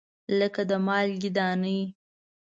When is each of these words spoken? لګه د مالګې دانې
لګه 0.39 0.63
د 0.69 0.71
مالګې 0.85 1.29
دانې 1.37 1.79